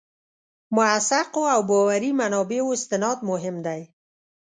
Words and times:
موثقو 0.75 1.43
او 1.53 1.59
باوري 1.69 2.11
منابعو 2.19 2.73
استناد 2.77 3.17
مهم 3.29 3.55
دی. 3.65 3.81